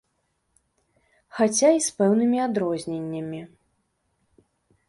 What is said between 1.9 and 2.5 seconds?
пэўнымі